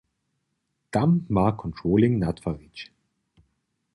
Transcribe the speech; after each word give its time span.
Tam 0.91 1.25
ma 1.29 1.51
controlling 1.51 2.17
natwarić. 2.19 2.91